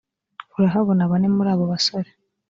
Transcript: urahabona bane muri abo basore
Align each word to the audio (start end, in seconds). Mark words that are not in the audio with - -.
urahabona 0.57 1.09
bane 1.11 1.27
muri 1.35 1.49
abo 1.53 1.65
basore 1.71 2.09